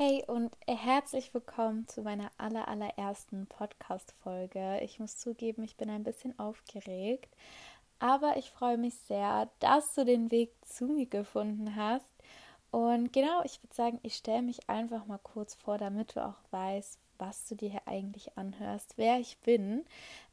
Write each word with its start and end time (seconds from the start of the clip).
Hey 0.00 0.22
und 0.28 0.56
herzlich 0.68 1.34
willkommen 1.34 1.88
zu 1.88 2.02
meiner 2.02 2.30
aller, 2.38 2.68
allerersten 2.68 3.48
Podcast-Folge. 3.48 4.78
Ich 4.84 5.00
muss 5.00 5.18
zugeben, 5.18 5.64
ich 5.64 5.76
bin 5.76 5.90
ein 5.90 6.04
bisschen 6.04 6.38
aufgeregt, 6.38 7.34
aber 7.98 8.36
ich 8.36 8.52
freue 8.52 8.78
mich 8.78 8.94
sehr, 8.94 9.50
dass 9.58 9.96
du 9.96 10.04
den 10.04 10.30
Weg 10.30 10.52
zu 10.64 10.84
mir 10.84 11.06
gefunden 11.06 11.74
hast. 11.74 12.08
Und 12.70 13.12
genau, 13.12 13.42
ich 13.42 13.60
würde 13.60 13.74
sagen, 13.74 13.98
ich 14.04 14.14
stelle 14.14 14.42
mich 14.42 14.70
einfach 14.70 15.04
mal 15.06 15.18
kurz 15.18 15.56
vor, 15.56 15.78
damit 15.78 16.14
du 16.14 16.24
auch 16.24 16.38
weißt, 16.52 17.00
was 17.18 17.48
du 17.48 17.56
dir 17.56 17.70
hier 17.70 17.88
eigentlich 17.88 18.38
anhörst, 18.38 18.98
wer 18.98 19.18
ich 19.18 19.36
bin. 19.38 19.84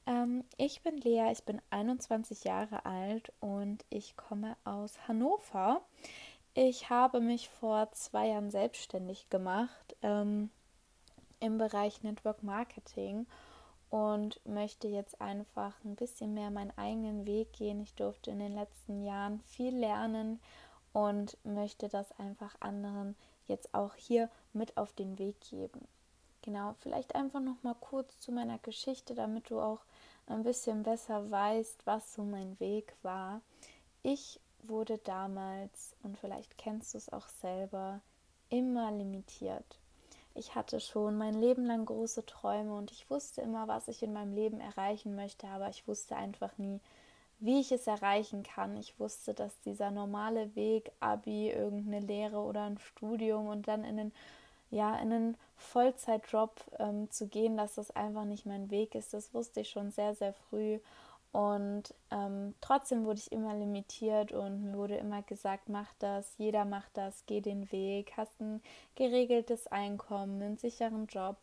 Ähm, 0.05 0.43
ich 0.57 0.84
bin 0.84 0.97
Lea, 0.97 1.32
ich 1.32 1.43
bin 1.43 1.59
21 1.71 2.43
Jahre 2.43 2.86
alt 2.86 3.34
und 3.39 3.84
ich 3.89 4.16
komme 4.16 4.57
aus 4.63 5.07
Hannover. 5.07 5.82
Ich 6.57 6.89
habe 6.89 7.19
mich 7.19 7.49
vor 7.49 7.91
zwei 7.91 8.29
Jahren 8.29 8.49
selbstständig 8.49 9.29
gemacht 9.29 9.97
ähm, 10.01 10.50
im 11.41 11.57
Bereich 11.57 12.01
Network 12.01 12.43
Marketing 12.43 13.27
und 13.89 14.39
möchte 14.46 14.87
jetzt 14.87 15.19
einfach 15.19 15.73
ein 15.83 15.97
bisschen 15.97 16.33
mehr 16.33 16.51
meinen 16.51 16.71
eigenen 16.77 17.25
Weg 17.25 17.51
gehen. 17.51 17.82
Ich 17.82 17.93
durfte 17.96 18.32
in 18.32 18.39
den 18.39 18.55
letzten 18.55 19.04
Jahren 19.04 19.41
viel 19.41 19.75
lernen 19.75 20.39
und 20.93 21.37
möchte 21.43 21.89
das 21.89 22.18
einfach 22.19 22.55
anderen 22.61 23.18
jetzt 23.47 23.74
auch 23.74 23.93
hier 23.96 24.29
mit 24.54 24.77
auf 24.77 24.93
den 24.93 25.19
Weg 25.19 25.41
geben. 25.41 25.85
Genau, 26.41 26.74
vielleicht 26.79 27.15
einfach 27.15 27.41
noch 27.41 27.61
mal 27.63 27.75
kurz 27.82 28.21
zu 28.21 28.32
meiner 28.32 28.60
Geschichte, 28.60 29.13
damit 29.13 29.49
du 29.49 29.60
auch 29.60 29.82
ein 30.25 30.43
bisschen 30.43 30.83
besser 30.83 31.29
weißt, 31.29 31.85
was 31.85 32.13
so 32.13 32.23
mein 32.23 32.58
Weg 32.61 32.95
war. 33.02 33.41
Ich 34.03 34.39
wurde 34.69 34.97
damals, 35.00 35.95
und 36.03 36.17
vielleicht 36.17 36.58
kennst 36.58 36.94
du 36.94 36.97
es 36.97 37.11
auch 37.11 37.28
selber, 37.28 38.02
immer 38.50 38.91
limitiert. 38.91 39.80
Ich 40.33 40.53
hatte 40.53 40.81
schon 40.81 41.17
mein 41.17 41.33
Leben 41.33 41.66
lang 41.66 41.86
große 41.86 42.25
Träume 42.25 42.75
und 42.75 42.91
ich 42.91 43.09
wusste 43.09 43.41
immer, 43.41 43.67
was 43.69 43.88
ich 43.88 44.03
in 44.03 44.11
meinem 44.11 44.33
Leben 44.36 44.59
erreichen 44.59 45.16
möchte, 45.16 45.47
aber 45.47 45.69
ich 45.69 45.88
wusste 45.88 46.17
einfach 46.17 46.58
nie, 46.58 46.81
wie 47.39 47.61
ich 47.61 47.71
es 47.71 47.88
erreichen 47.88 48.43
kann. 48.43 48.75
Ich 48.75 48.99
wusste, 48.99 49.33
dass 49.33 49.59
dieser 49.61 49.91
normale 49.91 50.53
Weg, 50.55 50.91
Abi, 50.99 51.49
irgendeine 51.49 52.05
Lehre 52.05 52.39
oder 52.39 52.63
ein 52.63 52.77
Studium 52.77 53.47
und 53.47 53.67
dann 53.67 53.86
in 53.86 53.99
einen, 53.99 54.13
ja, 54.71 54.95
in 54.97 55.13
einen 55.13 55.38
Vollzeitjob 55.55 56.59
ähm, 56.80 57.09
zu 57.11 57.27
gehen, 57.27 57.55
dass 57.55 57.75
das 57.75 57.91
einfach 57.91 58.25
nicht 58.25 58.45
mein 58.45 58.69
Weg 58.69 58.93
ist. 58.95 59.13
Das 59.13 59.33
wusste 59.33 59.61
ich 59.61 59.69
schon 59.69 59.91
sehr, 59.91 60.16
sehr 60.16 60.33
früh. 60.33 60.80
Und 61.36 61.94
ähm, 62.11 62.55
trotzdem 62.61 63.03
wurde 63.03 63.19
ich 63.19 63.30
immer 63.33 63.53
limitiert 63.53 64.31
und 64.31 64.64
mir 64.64 64.78
wurde 64.78 64.95
immer 64.95 65.22
gesagt, 65.22 65.67
mach 65.67 65.94
das, 66.00 66.33
jeder 66.38 66.64
macht 66.64 66.95
das, 66.95 67.25
geh 67.25 67.42
den 67.42 67.69
Weg, 67.73 68.14
hast 68.16 68.39
ein 68.39 68.61
geregeltes 68.95 69.67
Einkommen, 69.67 70.42
einen 70.42 70.55
sicheren 70.55 71.08
Job 71.08 71.36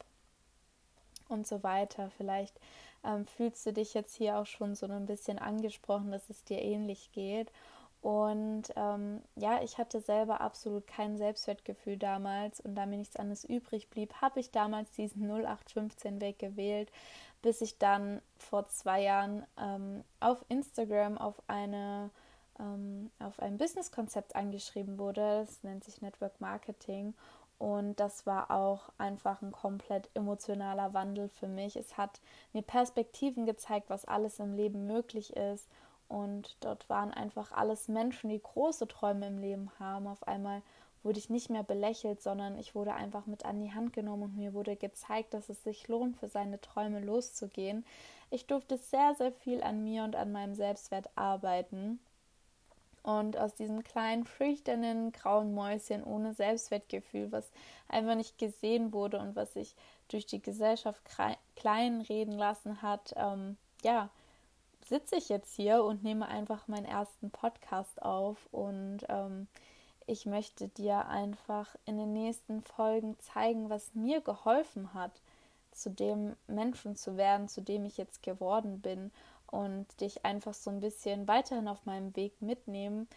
und 1.29 1.47
so 1.47 1.62
weiter. 1.62 2.11
Vielleicht 2.17 2.59
ähm, 3.05 3.27
fühlst 3.27 3.67
du 3.67 3.75
dich 3.75 3.93
jetzt 3.93 4.15
hier 4.15 4.39
auch 4.39 4.47
schon 4.47 4.75
so 4.75 4.87
ein 4.87 5.05
bisschen 5.05 5.39
angesprochen, 5.39 6.11
dass 6.11 6.31
es 6.31 6.43
dir 6.43 6.62
ähnlich 6.62 7.12
geht. 7.12 7.53
Und 8.01 8.73
ähm, 8.75 9.21
ja, 9.37 9.62
ich 9.62 9.77
hatte 9.77 10.01
selber 10.01 10.41
absolut 10.41 10.87
kein 10.87 11.19
Selbstwertgefühl 11.19 11.99
damals 11.99 12.61
und 12.61 12.77
da 12.77 12.87
mir 12.87 12.97
nichts 12.97 13.17
anderes 13.17 13.45
übrig 13.45 13.91
blieb, 13.91 14.15
habe 14.23 14.41
ich 14.41 14.51
damals 14.51 14.91
diesen 14.93 15.31
0815 15.31 16.23
Weg 16.23 16.39
gewählt, 16.39 16.91
bis 17.43 17.61
ich 17.61 17.79
dann 17.79 18.23
vor 18.37 18.67
zwei 18.67 19.03
Jahren 19.03 19.45
ähm, 19.59 20.05
auf 20.21 20.45
Instagram 20.48 21.19
auf 21.19 21.43
eine 21.49 22.11
ähm, 22.59 23.11
auf 23.19 23.41
ein 23.41 23.59
Businesskonzept 23.59 24.37
angeschrieben 24.37 24.99
wurde. 24.99 25.45
Das 25.47 25.62
nennt 25.62 25.84
sich 25.84 26.01
Network 26.01 26.41
Marketing. 26.41 27.15
Und 27.59 28.01
das 28.01 28.27
war 28.27 28.51
auch 28.51 28.89
einfach 28.99 29.41
ein 29.41 29.53
komplett 29.53 30.11
emotionaler 30.15 30.95
Wandel 30.95 31.29
für 31.29 31.47
mich. 31.47 31.77
Es 31.77 31.97
hat 31.97 32.21
mir 32.53 32.62
Perspektiven 32.62 33.47
gezeigt, 33.47 33.89
was 33.89 34.05
alles 34.05 34.41
im 34.41 34.55
Leben 34.55 34.87
möglich 34.87 35.37
ist. 35.37 35.69
Und 36.09 36.56
dort 36.61 36.91
waren 36.91 37.12
einfach 37.12 37.53
alles 37.53 37.89
Menschen, 37.89 38.31
die 38.31 38.43
große 38.43 38.89
Träume 38.89 39.28
im 39.28 39.39
Leben 39.39 39.71
haben. 39.78 40.09
Auf 40.09 40.27
einmal 40.27 40.62
wurde 41.03 41.19
ich 41.19 41.31
nicht 41.31 41.51
mehr 41.51 41.63
belächelt, 41.63 42.21
sondern 42.23 42.59
ich 42.59 42.75
wurde 42.75 42.95
einfach 42.95 43.27
mit 43.27 43.45
an 43.45 43.61
die 43.61 43.73
Hand 43.73 43.93
genommen 43.93 44.23
und 44.25 44.37
mir 44.37 44.55
wurde 44.55 44.77
gezeigt, 44.77 45.35
dass 45.35 45.49
es 45.49 45.63
sich 45.63 45.89
lohnt, 45.89 46.17
für 46.17 46.29
seine 46.29 46.61
Träume 46.61 47.01
loszugehen. 47.01 47.85
Ich 48.31 48.47
durfte 48.47 48.79
sehr, 48.79 49.15
sehr 49.15 49.33
viel 49.33 49.63
an 49.63 49.83
mir 49.85 50.05
und 50.05 50.17
an 50.17 50.33
meinem 50.33 50.55
Selbstwert 50.55 51.11
arbeiten. 51.17 51.99
Und 53.03 53.37
aus 53.37 53.55
diesem 53.57 53.83
kleinen, 53.83 54.27
schüchternen, 54.27 55.11
grauen 55.11 55.55
Mäuschen 55.55 56.05
ohne 56.05 56.35
Selbstwertgefühl, 56.35 57.33
was 57.33 57.51
einfach 57.89 58.15
nicht 58.15 58.39
gesehen 58.39 58.93
wurde 58.93 59.19
und 59.19 59.34
was 59.34 59.55
sich 59.55 59.75
durch 60.07 60.25
die 60.25 60.41
Gesellschaft 60.41 61.03
klein 61.57 62.01
reden 62.03 62.33
lassen 62.33 62.81
hat, 62.81 63.13
ähm, 63.17 63.57
ja, 63.83 64.09
sitze 64.89 65.17
ich 65.17 65.29
jetzt 65.29 65.55
hier 65.55 65.83
und 65.83 66.05
nehme 66.05 66.29
einfach 66.29 66.69
meinen 66.69 66.84
ersten 66.84 67.31
Podcast 67.31 68.01
auf 68.03 68.39
und 68.53 69.01
ähm, 69.09 69.49
ich 70.07 70.27
möchte 70.27 70.69
dir 70.69 71.07
einfach 71.07 71.75
in 71.85 71.99
den 71.99 72.13
nächsten 72.13 72.63
Folgen 72.63 73.19
zeigen, 73.19 73.71
was 73.71 73.95
mir 73.95 74.21
geholfen 74.21 74.95
hat, 74.95 75.21
zu 75.71 75.91
dem 75.91 76.37
Menschen 76.47 76.97
zu 76.97 77.17
werden, 77.17 77.49
zu 77.49 77.63
dem 77.63 77.85
ich 77.85 77.97
jetzt 77.97 78.23
geworden 78.23 78.81
bin 78.81 79.11
und 79.47 80.01
dich 80.01 80.25
einfach 80.25 80.55
so 80.55 80.71
ein 80.71 80.81
bisschen 80.81 81.29
weiterhin 81.29 81.69
auf 81.69 81.85
meinem 81.85 82.15
Weg 82.17 82.41
mitnehmen. 82.41 83.09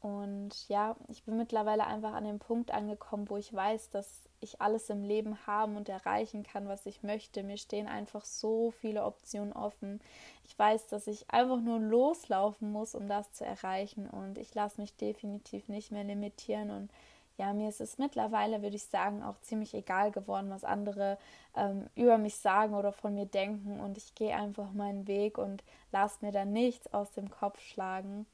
Und 0.00 0.68
ja, 0.68 0.96
ich 1.08 1.22
bin 1.24 1.36
mittlerweile 1.36 1.86
einfach 1.86 2.12
an 2.12 2.24
dem 2.24 2.38
Punkt 2.38 2.70
angekommen, 2.72 3.30
wo 3.30 3.36
ich 3.36 3.52
weiß, 3.52 3.90
dass 3.90 4.28
ich 4.42 4.60
alles 4.60 4.90
im 4.90 5.02
Leben 5.02 5.46
haben 5.46 5.76
und 5.76 5.88
erreichen 5.88 6.42
kann, 6.42 6.68
was 6.68 6.86
ich 6.86 7.02
möchte. 7.02 7.42
Mir 7.42 7.56
stehen 7.56 7.86
einfach 7.86 8.24
so 8.24 8.70
viele 8.70 9.04
Optionen 9.04 9.52
offen. 9.52 10.00
Ich 10.44 10.58
weiß, 10.58 10.88
dass 10.88 11.06
ich 11.06 11.30
einfach 11.30 11.60
nur 11.60 11.78
loslaufen 11.78 12.72
muss, 12.72 12.94
um 12.94 13.08
das 13.08 13.32
zu 13.32 13.44
erreichen. 13.44 14.08
Und 14.08 14.38
ich 14.38 14.54
lasse 14.54 14.80
mich 14.80 14.96
definitiv 14.96 15.68
nicht 15.68 15.92
mehr 15.92 16.04
limitieren. 16.04 16.70
Und 16.70 16.90
ja, 17.38 17.52
mir 17.52 17.68
ist 17.68 17.80
es 17.80 17.98
mittlerweile, 17.98 18.62
würde 18.62 18.76
ich 18.76 18.84
sagen, 18.84 19.22
auch 19.22 19.40
ziemlich 19.40 19.74
egal 19.74 20.10
geworden, 20.10 20.50
was 20.50 20.64
andere 20.64 21.18
ähm, 21.56 21.86
über 21.94 22.18
mich 22.18 22.36
sagen 22.36 22.74
oder 22.74 22.92
von 22.92 23.14
mir 23.14 23.26
denken. 23.26 23.80
Und 23.80 23.96
ich 23.96 24.14
gehe 24.14 24.34
einfach 24.34 24.72
meinen 24.72 25.06
Weg 25.06 25.38
und 25.38 25.64
lasse 25.90 26.24
mir 26.24 26.32
dann 26.32 26.52
nichts 26.52 26.92
aus 26.92 27.12
dem 27.12 27.30
Kopf 27.30 27.60
schlagen. 27.60 28.26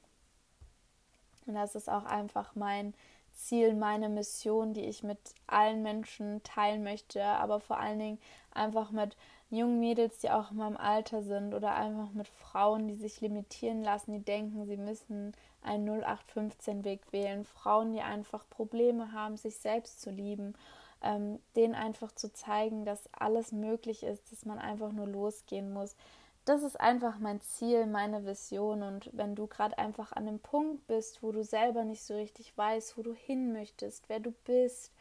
Und 1.46 1.54
das 1.54 1.74
ist 1.74 1.88
auch 1.88 2.04
einfach 2.04 2.54
mein 2.54 2.94
Ziel, 3.38 3.74
meine 3.74 4.08
Mission, 4.08 4.74
die 4.74 4.84
ich 4.84 5.02
mit 5.02 5.18
allen 5.46 5.82
Menschen 5.82 6.42
teilen 6.42 6.82
möchte, 6.82 7.24
aber 7.24 7.60
vor 7.60 7.78
allen 7.78 7.98
Dingen 7.98 8.18
einfach 8.52 8.90
mit 8.90 9.16
jungen 9.48 9.80
Mädels, 9.80 10.18
die 10.18 10.30
auch 10.30 10.50
in 10.50 10.58
meinem 10.58 10.76
Alter 10.76 11.22
sind 11.22 11.54
oder 11.54 11.74
einfach 11.74 12.12
mit 12.12 12.28
Frauen, 12.28 12.88
die 12.88 12.96
sich 12.96 13.20
limitieren 13.20 13.82
lassen, 13.82 14.12
die 14.12 14.24
denken, 14.24 14.66
sie 14.66 14.76
müssen 14.76 15.32
einen 15.62 15.88
0815-Weg 16.02 17.12
wählen. 17.12 17.44
Frauen, 17.44 17.92
die 17.92 18.02
einfach 18.02 18.48
Probleme 18.50 19.12
haben, 19.12 19.36
sich 19.36 19.56
selbst 19.56 20.00
zu 20.00 20.10
lieben, 20.10 20.54
ähm, 21.02 21.38
denen 21.56 21.74
einfach 21.74 22.12
zu 22.12 22.32
zeigen, 22.32 22.84
dass 22.84 23.08
alles 23.12 23.52
möglich 23.52 24.02
ist, 24.02 24.32
dass 24.32 24.44
man 24.44 24.58
einfach 24.58 24.92
nur 24.92 25.06
losgehen 25.06 25.72
muss, 25.72 25.96
das 26.48 26.62
ist 26.62 26.80
einfach 26.80 27.18
mein 27.18 27.40
Ziel, 27.40 27.86
meine 27.86 28.24
Vision. 28.24 28.82
Und 28.82 29.10
wenn 29.12 29.34
du 29.34 29.46
gerade 29.46 29.76
einfach 29.76 30.12
an 30.12 30.26
dem 30.26 30.38
Punkt 30.38 30.86
bist, 30.86 31.22
wo 31.22 31.30
du 31.30 31.44
selber 31.44 31.84
nicht 31.84 32.02
so 32.02 32.14
richtig 32.14 32.56
weißt, 32.56 32.96
wo 32.96 33.02
du 33.02 33.12
hin 33.12 33.52
möchtest, 33.52 34.08
wer 34.08 34.20
du 34.20 34.32
bist, 34.44 34.92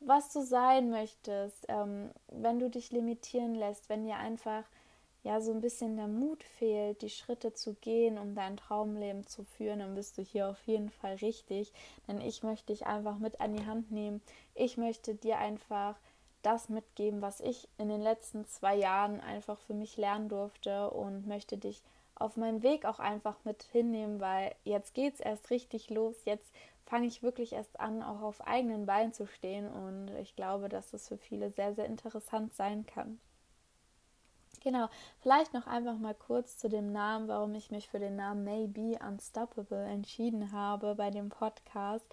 was 0.00 0.32
du 0.32 0.42
sein 0.42 0.90
möchtest, 0.90 1.66
ähm, 1.68 2.10
wenn 2.28 2.58
du 2.58 2.68
dich 2.68 2.90
limitieren 2.90 3.54
lässt, 3.54 3.88
wenn 3.88 4.04
dir 4.04 4.16
einfach 4.16 4.64
ja 5.22 5.40
so 5.40 5.52
ein 5.52 5.60
bisschen 5.60 5.96
der 5.96 6.08
Mut 6.08 6.42
fehlt, 6.42 7.02
die 7.02 7.10
Schritte 7.10 7.52
zu 7.52 7.74
gehen, 7.74 8.18
um 8.18 8.34
dein 8.34 8.56
Traumleben 8.56 9.26
zu 9.26 9.44
führen, 9.44 9.80
dann 9.80 9.94
bist 9.94 10.16
du 10.18 10.22
hier 10.22 10.48
auf 10.48 10.62
jeden 10.66 10.90
Fall 10.90 11.14
richtig. 11.16 11.72
Denn 12.08 12.20
ich 12.20 12.42
möchte 12.42 12.72
dich 12.72 12.86
einfach 12.86 13.18
mit 13.18 13.40
an 13.40 13.54
die 13.54 13.66
Hand 13.66 13.90
nehmen. 13.90 14.22
Ich 14.54 14.76
möchte 14.76 15.14
dir 15.14 15.38
einfach 15.38 15.96
das 16.42 16.68
mitgeben, 16.68 17.22
was 17.22 17.40
ich 17.40 17.68
in 17.78 17.88
den 17.88 18.00
letzten 18.00 18.46
zwei 18.46 18.76
Jahren 18.76 19.20
einfach 19.20 19.58
für 19.60 19.74
mich 19.74 19.96
lernen 19.96 20.28
durfte 20.28 20.90
und 20.90 21.26
möchte 21.26 21.58
dich 21.58 21.82
auf 22.14 22.36
meinem 22.36 22.62
Weg 22.62 22.84
auch 22.84 22.98
einfach 22.98 23.36
mit 23.44 23.62
hinnehmen, 23.62 24.20
weil 24.20 24.54
jetzt 24.64 24.94
geht 24.94 25.14
es 25.14 25.20
erst 25.20 25.50
richtig 25.50 25.90
los. 25.90 26.16
Jetzt 26.24 26.52
fange 26.84 27.06
ich 27.06 27.22
wirklich 27.22 27.52
erst 27.52 27.78
an, 27.80 28.02
auch 28.02 28.20
auf 28.20 28.46
eigenen 28.46 28.84
Beinen 28.84 29.12
zu 29.12 29.26
stehen 29.26 29.68
und 29.68 30.10
ich 30.20 30.36
glaube, 30.36 30.68
dass 30.68 30.90
das 30.90 31.08
für 31.08 31.18
viele 31.18 31.50
sehr, 31.50 31.74
sehr 31.74 31.86
interessant 31.86 32.52
sein 32.54 32.84
kann. 32.84 33.20
Genau, 34.62 34.88
vielleicht 35.20 35.54
noch 35.54 35.66
einfach 35.66 35.96
mal 35.96 36.14
kurz 36.14 36.58
zu 36.58 36.68
dem 36.68 36.92
Namen, 36.92 37.28
warum 37.28 37.54
ich 37.54 37.70
mich 37.70 37.88
für 37.88 37.98
den 37.98 38.16
Namen 38.16 38.44
Maybe 38.44 38.98
Unstoppable 39.02 39.86
entschieden 39.86 40.52
habe 40.52 40.94
bei 40.96 41.10
dem 41.10 41.30
Podcast. 41.30 42.04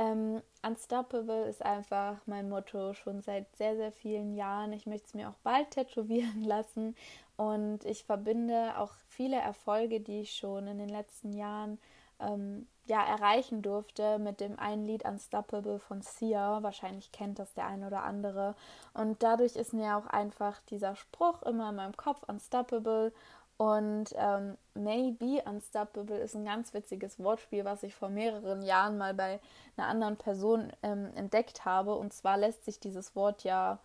Ähm, 0.00 0.40
Unstoppable 0.66 1.44
ist 1.44 1.62
einfach 1.62 2.16
mein 2.24 2.48
Motto 2.48 2.94
schon 2.94 3.20
seit 3.20 3.54
sehr, 3.56 3.76
sehr 3.76 3.92
vielen 3.92 4.34
Jahren. 4.34 4.72
Ich 4.72 4.86
möchte 4.86 5.06
es 5.08 5.14
mir 5.14 5.28
auch 5.28 5.38
bald 5.42 5.70
tätowieren 5.72 6.42
lassen 6.42 6.96
und 7.36 7.84
ich 7.84 8.04
verbinde 8.04 8.78
auch 8.78 8.92
viele 9.08 9.36
Erfolge, 9.36 10.00
die 10.00 10.22
ich 10.22 10.32
schon 10.32 10.66
in 10.68 10.78
den 10.78 10.88
letzten 10.88 11.34
Jahren 11.34 11.78
ähm, 12.18 12.66
ja, 12.86 13.04
erreichen 13.04 13.62
durfte 13.62 14.18
mit 14.18 14.40
dem 14.40 14.58
einen 14.58 14.86
Lied 14.86 15.04
Unstoppable 15.04 15.78
von 15.78 16.00
Sia. 16.00 16.62
Wahrscheinlich 16.62 17.12
kennt 17.12 17.38
das 17.38 17.52
der 17.52 17.66
eine 17.66 17.86
oder 17.86 18.02
andere. 18.02 18.54
Und 18.94 19.22
dadurch 19.22 19.54
ist 19.54 19.74
mir 19.74 19.96
auch 19.96 20.06
einfach 20.06 20.60
dieser 20.62 20.96
Spruch 20.96 21.42
immer 21.42 21.70
in 21.70 21.76
meinem 21.76 21.96
Kopf 21.96 22.22
Unstoppable. 22.26 23.12
Und 23.60 24.14
ähm, 24.16 24.56
Maybe 24.72 25.42
Unstoppable 25.44 26.16
ist 26.16 26.34
ein 26.34 26.46
ganz 26.46 26.72
witziges 26.72 27.18
Wortspiel, 27.18 27.66
was 27.66 27.82
ich 27.82 27.94
vor 27.94 28.08
mehreren 28.08 28.62
Jahren 28.62 28.96
mal 28.96 29.12
bei 29.12 29.38
einer 29.76 29.86
anderen 29.86 30.16
Person 30.16 30.72
ähm, 30.82 31.10
entdeckt 31.14 31.66
habe. 31.66 31.94
Und 31.94 32.14
zwar 32.14 32.38
lässt 32.38 32.64
sich 32.64 32.80
dieses 32.80 33.14
Wort 33.14 33.44
ja 33.44 33.78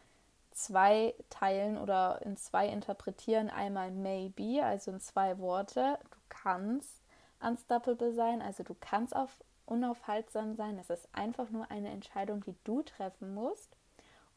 zwei 0.51 1.13
teilen 1.29 1.77
oder 1.77 2.21
in 2.21 2.37
zwei 2.37 2.69
interpretieren. 2.69 3.49
Einmal 3.49 3.91
maybe, 3.91 4.63
also 4.63 4.91
in 4.91 5.01
zwei 5.01 5.39
Worte. 5.39 5.99
Du 6.09 6.17
kannst 6.29 7.01
unstoppable 7.41 8.13
sein, 8.13 8.41
also 8.41 8.63
du 8.63 8.77
kannst 8.79 9.13
auf 9.13 9.43
unaufhaltsam 9.65 10.55
sein. 10.55 10.79
Es 10.79 10.89
ist 10.89 11.09
einfach 11.11 11.49
nur 11.49 11.69
eine 11.69 11.89
Entscheidung, 11.89 12.45
die 12.45 12.55
du 12.63 12.81
treffen 12.81 13.33
musst. 13.33 13.75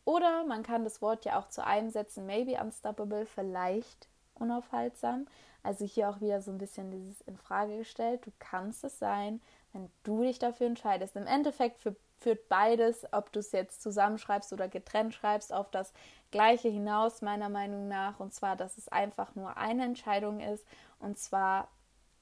Oder 0.04 0.42
man 0.46 0.64
kann 0.64 0.82
das 0.82 1.00
Wort 1.00 1.24
ja 1.24 1.38
auch 1.38 1.46
zu 1.46 1.64
einem 1.64 1.90
setzen, 1.90 2.26
maybe 2.26 2.60
unstoppable, 2.60 3.24
vielleicht 3.24 4.08
unaufhaltsam. 4.40 5.26
Also 5.62 5.84
hier 5.84 6.08
auch 6.08 6.20
wieder 6.20 6.40
so 6.40 6.50
ein 6.50 6.58
bisschen 6.58 6.90
dieses 6.90 7.20
in 7.22 7.36
Frage 7.36 7.78
gestellt. 7.78 8.26
Du 8.26 8.32
kannst 8.38 8.84
es 8.84 8.98
sein, 8.98 9.40
wenn 9.72 9.90
du 10.02 10.22
dich 10.22 10.38
dafür 10.38 10.66
entscheidest. 10.66 11.16
Im 11.16 11.26
Endeffekt 11.26 11.80
für, 11.80 11.96
führt 12.18 12.48
beides, 12.48 13.06
ob 13.12 13.32
du 13.32 13.40
es 13.40 13.52
jetzt 13.52 13.82
zusammenschreibst 13.82 14.52
oder 14.52 14.68
getrennt 14.68 15.14
schreibst, 15.14 15.52
auf 15.52 15.70
das 15.70 15.92
Gleiche 16.30 16.68
hinaus, 16.68 17.22
meiner 17.22 17.48
Meinung 17.48 17.88
nach. 17.88 18.20
Und 18.20 18.32
zwar, 18.32 18.56
dass 18.56 18.78
es 18.78 18.88
einfach 18.88 19.34
nur 19.34 19.56
eine 19.56 19.84
Entscheidung 19.84 20.40
ist. 20.40 20.64
Und 21.00 21.18
zwar 21.18 21.68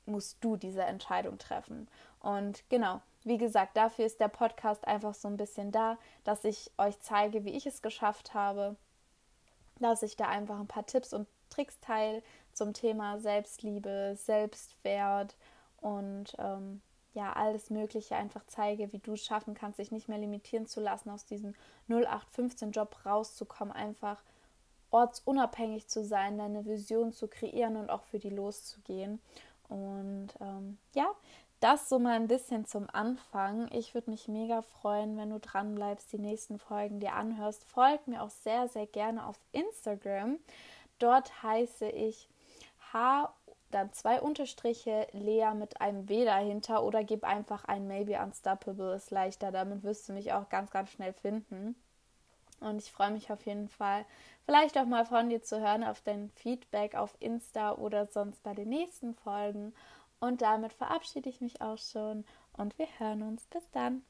musst 0.06 0.42
du 0.42 0.56
diese 0.56 0.82
Entscheidung 0.82 1.38
treffen. 1.38 1.88
Und 2.20 2.68
genau, 2.70 3.00
wie 3.24 3.38
gesagt, 3.38 3.76
dafür 3.76 4.06
ist 4.06 4.20
der 4.20 4.28
Podcast 4.28 4.86
einfach 4.86 5.14
so 5.14 5.28
ein 5.28 5.36
bisschen 5.36 5.72
da, 5.72 5.98
dass 6.24 6.44
ich 6.44 6.70
euch 6.78 6.98
zeige, 7.00 7.44
wie 7.44 7.56
ich 7.56 7.66
es 7.66 7.82
geschafft 7.82 8.34
habe, 8.34 8.76
dass 9.80 10.02
ich 10.02 10.16
da 10.16 10.28
einfach 10.28 10.58
ein 10.58 10.68
paar 10.68 10.86
Tipps 10.86 11.12
und 11.12 11.26
Tricks 11.56 11.80
teile 11.80 12.22
zum 12.52 12.72
Thema 12.72 13.18
Selbstliebe, 13.18 14.14
Selbstwert 14.16 15.36
und 15.80 16.36
ähm, 16.38 16.82
ja, 17.14 17.32
alles 17.32 17.70
Mögliche 17.70 18.14
einfach 18.14 18.42
zeige, 18.46 18.92
wie 18.92 18.98
du 18.98 19.14
es 19.14 19.24
schaffen 19.24 19.54
kannst, 19.54 19.78
dich 19.78 19.90
nicht 19.90 20.08
mehr 20.08 20.18
limitieren 20.18 20.66
zu 20.66 20.80
lassen, 20.80 21.08
aus 21.08 21.24
diesem 21.24 21.54
0815-Job 21.88 23.06
rauszukommen, 23.06 23.74
einfach 23.74 24.22
ortsunabhängig 24.90 25.88
zu 25.88 26.04
sein, 26.04 26.36
deine 26.36 26.66
Vision 26.66 27.12
zu 27.12 27.26
kreieren 27.26 27.76
und 27.76 27.88
auch 27.88 28.02
für 28.02 28.18
die 28.18 28.30
loszugehen. 28.30 29.20
Und 29.68 30.28
ähm, 30.40 30.76
ja, 30.94 31.06
das 31.60 31.88
so 31.88 31.98
mal 31.98 32.16
ein 32.16 32.28
bisschen 32.28 32.66
zum 32.66 32.86
Anfang. 32.92 33.68
Ich 33.72 33.94
würde 33.94 34.10
mich 34.10 34.28
mega 34.28 34.60
freuen, 34.60 35.16
wenn 35.16 35.30
du 35.30 35.40
dran 35.40 35.74
bleibst, 35.74 36.12
die 36.12 36.18
nächsten 36.18 36.58
Folgen 36.58 37.00
dir 37.00 37.14
anhörst. 37.14 37.64
Folg 37.64 38.06
mir 38.06 38.22
auch 38.22 38.30
sehr, 38.30 38.68
sehr 38.68 38.86
gerne 38.86 39.26
auf 39.26 39.40
Instagram. 39.52 40.38
Dort 40.98 41.42
heiße 41.42 41.88
ich 41.88 42.28
H 42.92 43.32
dann 43.70 43.92
zwei 43.92 44.20
Unterstriche 44.20 45.06
Lea 45.12 45.50
mit 45.54 45.80
einem 45.80 46.08
W 46.08 46.24
dahinter 46.24 46.84
oder 46.84 47.04
gib 47.04 47.24
einfach 47.24 47.64
ein 47.64 47.88
Maybe 47.88 48.18
Unstoppable 48.18 48.94
ist 48.94 49.10
leichter. 49.10 49.50
Damit 49.52 49.82
wirst 49.82 50.08
du 50.08 50.12
mich 50.12 50.32
auch 50.32 50.48
ganz, 50.48 50.70
ganz 50.70 50.90
schnell 50.90 51.12
finden. 51.12 51.74
Und 52.60 52.80
ich 52.80 52.90
freue 52.90 53.10
mich 53.10 53.30
auf 53.30 53.44
jeden 53.44 53.68
Fall, 53.68 54.06
vielleicht 54.46 54.78
auch 54.78 54.86
mal 54.86 55.04
von 55.04 55.28
dir 55.28 55.42
zu 55.42 55.60
hören 55.60 55.84
auf 55.84 56.00
dein 56.00 56.30
Feedback 56.30 56.94
auf 56.94 57.14
Insta 57.20 57.72
oder 57.74 58.06
sonst 58.06 58.42
bei 58.42 58.54
den 58.54 58.70
nächsten 58.70 59.14
Folgen. 59.14 59.74
Und 60.20 60.40
damit 60.40 60.72
verabschiede 60.72 61.28
ich 61.28 61.42
mich 61.42 61.60
auch 61.60 61.76
schon 61.76 62.24
und 62.56 62.78
wir 62.78 62.88
hören 62.98 63.22
uns. 63.22 63.44
Bis 63.46 63.70
dann. 63.72 64.02